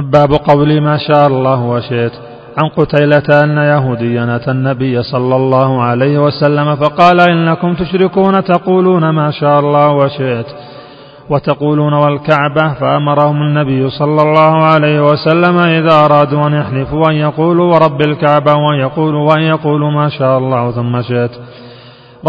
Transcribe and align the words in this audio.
باب 0.00 0.32
قولي 0.32 0.80
ما 0.80 0.98
شاء 0.98 1.26
الله 1.26 1.62
وشئت. 1.62 2.12
عن 2.62 2.68
قتيلة 2.68 3.42
أن 3.44 3.58
يهوديا 3.58 4.36
أتى 4.36 4.50
النبي 4.50 5.02
صلى 5.02 5.36
الله 5.36 5.82
عليه 5.82 6.18
وسلم 6.18 6.76
فقال 6.76 7.20
إنكم 7.20 7.74
تشركون 7.74 8.44
تقولون 8.44 9.10
ما 9.10 9.30
شاء 9.30 9.60
الله 9.60 9.92
وشئت. 9.92 10.46
وتقولون 11.30 11.92
والكعبة 11.92 12.74
فأمرهم 12.74 13.42
النبي 13.42 13.90
صلى 13.90 14.22
الله 14.22 14.64
عليه 14.64 15.00
وسلم 15.00 15.58
إذا 15.58 16.04
أرادوا 16.04 16.46
أن 16.46 16.54
يحلفوا 16.54 17.10
أن 17.10 17.14
يقولوا 17.14 17.74
ورب 17.74 18.00
الكعبة 18.00 18.54
وأن 18.54 18.78
يقولوا 18.78 19.28
وأن 19.30 19.42
يقولوا 19.42 19.90
ما 19.90 20.08
شاء 20.08 20.38
الله 20.38 20.70
ثم 20.70 21.02
شئت. 21.02 21.30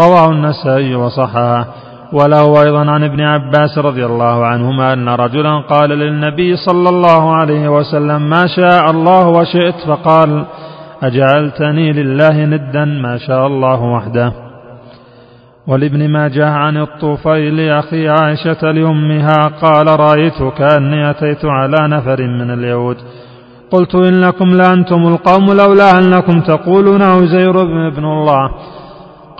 رواه 0.00 0.30
النسائي 0.30 0.94
وصححه. 0.94 1.66
وله 2.12 2.62
أيضا 2.62 2.90
عن 2.90 3.04
ابن 3.04 3.20
عباس 3.20 3.78
رضي 3.78 4.06
الله 4.06 4.46
عنهما 4.46 4.92
أن 4.92 5.08
رجلا 5.08 5.60
قال 5.60 5.90
للنبي 5.90 6.56
صلى 6.56 6.88
الله 6.88 7.34
عليه 7.34 7.68
وسلم 7.68 8.30
ما 8.30 8.46
شاء 8.56 8.90
الله 8.90 9.28
وشئت 9.28 9.74
فقال 9.86 10.44
أجعلتني 11.02 11.92
لله 11.92 12.44
ندا 12.44 12.84
ما 12.84 13.18
شاء 13.18 13.46
الله 13.46 13.82
وحده. 13.82 14.32
ولابن 15.66 16.08
ماجه 16.08 16.50
عن 16.50 16.76
الطفيل 16.76 17.70
أخي 17.70 18.08
عائشة 18.08 18.70
لأمها 18.70 19.48
قال 19.62 20.00
رأيت 20.00 20.42
كأني 20.58 21.10
أتيت 21.10 21.44
على 21.44 21.88
نفر 21.88 22.22
من 22.22 22.50
اليهود. 22.50 22.96
قلت 23.70 23.94
إنكم 23.94 24.48
لأنتم 24.48 25.06
القوم 25.06 25.46
لولا 25.46 25.98
أنكم 25.98 26.40
تقولون 26.40 27.02
عزير 27.02 27.52
بن 27.96 28.04
الله. 28.04 28.50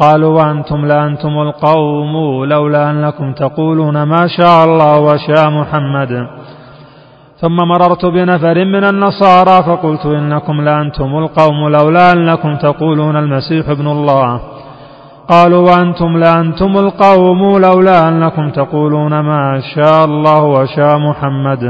قالوا 0.00 0.32
وأنتم 0.38 0.86
لأنتم 0.86 1.34
القوم 1.46 2.44
لولا 2.44 2.90
أنكم 2.90 3.32
تقولون 3.32 4.02
ما 4.02 4.22
شاء 4.36 4.64
الله 4.64 4.98
وشاء 5.08 5.50
محمد. 5.50 6.12
ثم 7.40 7.56
مررت 7.72 8.04
بنفر 8.06 8.64
من 8.64 8.84
النصارى 8.92 9.56
فقلت 9.68 10.06
إنكم 10.06 10.60
لأنتم 10.60 11.10
القوم 11.22 11.68
لولا 11.68 12.12
أنكم 12.12 12.56
تقولون 12.56 13.16
المسيح 13.16 13.68
ابن 13.68 13.86
الله. 13.86 14.40
قالوا 15.28 15.62
وأنتم 15.68 16.16
لأنتم 16.16 16.72
القوم 16.84 17.40
لولا 17.58 18.08
أنكم 18.08 18.50
تقولون 18.50 19.20
ما 19.20 19.60
شاء 19.74 20.04
الله 20.04 20.42
وشاء 20.44 20.98
محمد. 20.98 21.64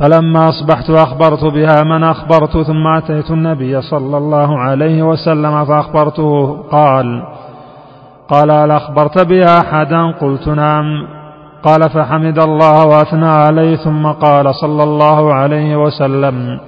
فلما 0.00 0.48
أصبحت 0.48 0.90
أخبرت 0.90 1.44
بها 1.44 1.82
من 1.84 2.04
أخبرت 2.04 2.58
ثم 2.58 2.86
أتيت 2.86 3.30
النبي 3.30 3.82
صلى 3.82 4.18
الله 4.18 4.58
عليه 4.58 5.02
وسلم 5.02 5.64
فأخبرته 5.64 6.62
قال 6.70 7.22
قال 8.28 8.50
هل 8.50 8.70
أخبرت 8.70 9.26
بها 9.26 9.58
أحدا؟ 9.60 10.12
قلت 10.12 10.48
نعم. 10.48 10.84
قال 11.62 11.90
فحمد 11.90 12.38
الله 12.38 12.86
وأثنى 12.86 13.28
عليه 13.28 13.76
ثم 13.76 14.06
قال 14.06 14.54
صلى 14.54 14.82
الله 14.82 15.34
عليه 15.34 15.76
وسلم 15.76 16.60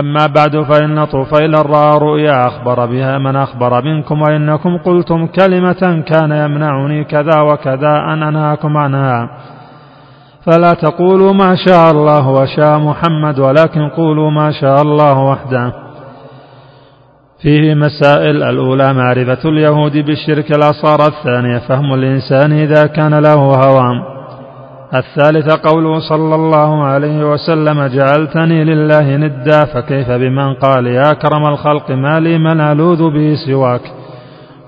أما 0.00 0.26
بعد 0.26 0.56
فإن 0.62 1.04
طفيل 1.04 1.70
رأى 1.70 1.98
رؤيا 1.98 2.46
أخبر 2.46 2.86
بها 2.86 3.18
من 3.18 3.36
أخبر 3.36 3.84
منكم 3.84 4.22
وإنكم 4.22 4.78
قلتم 4.78 5.26
كلمة 5.26 6.02
كان 6.06 6.32
يمنعني 6.32 7.04
كذا 7.04 7.40
وكذا 7.40 7.94
أن 8.12 8.22
أنهاكم 8.22 8.76
عنها. 8.76 9.28
فلا 10.46 10.72
تقولوا 10.72 11.32
ما 11.32 11.56
شاء 11.66 11.90
الله 11.90 12.28
وشاء 12.28 12.78
محمد 12.78 13.38
ولكن 13.38 13.88
قولوا 13.88 14.30
ما 14.30 14.52
شاء 14.60 14.82
الله 14.82 15.18
وحده. 15.18 15.72
فيه 17.42 17.74
مسائل 17.74 18.42
الأولى 18.42 18.92
معرفة 18.92 19.48
اليهود 19.48 19.92
بالشرك 19.92 20.50
الأصغر 20.56 21.06
الثانية 21.06 21.58
فهم 21.58 21.94
الإنسان 21.94 22.52
إذا 22.52 22.86
كان 22.86 23.14
له 23.14 23.34
هوى. 23.34 24.02
الثالثة 24.94 25.70
قوله 25.70 25.98
صلى 26.08 26.34
الله 26.34 26.84
عليه 26.84 27.32
وسلم 27.32 27.86
جعلتني 27.86 28.64
لله 28.64 29.16
ندا 29.16 29.64
فكيف 29.64 30.10
بمن 30.10 30.54
قال 30.54 30.86
يا 30.86 31.10
أكرم 31.10 31.46
الخلق 31.46 31.90
ما 31.90 32.20
لي 32.20 32.38
من 32.38 32.60
ألوذ 32.60 33.10
به 33.10 33.34
سواك؟ 33.46 33.82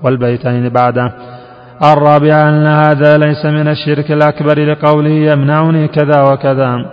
والبيتين 0.03 0.69
بعده. 0.69 1.34
الرابعة 1.83 2.49
أن 2.49 2.67
هذا 2.67 3.17
ليس 3.17 3.45
من 3.45 3.67
الشرك 3.67 4.11
الأكبر 4.11 4.59
لقوله 4.59 5.09
يمنعني 5.09 5.87
كذا 5.87 6.21
وكذا. 6.21 6.85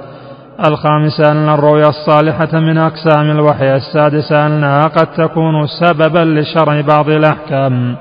الخامسة 0.67 1.33
أن 1.33 1.49
الرؤيا 1.49 1.89
الصالحة 1.89 2.61
من 2.61 2.79
أقسام 2.79 3.31
الوحي. 3.31 3.77
السادسة 3.77 4.47
أنها 4.47 4.83
قد 4.83 5.07
تكون 5.07 5.67
سببا 5.81 6.41
لشرع 6.41 6.81
بعض 6.81 7.09
الأحكام. 7.09 7.97